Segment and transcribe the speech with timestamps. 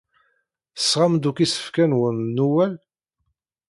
[0.77, 2.73] Tesɣam-d akk isefka-nwen n Newwal?